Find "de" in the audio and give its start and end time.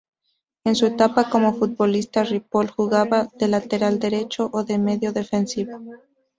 3.37-3.47, 4.63-4.79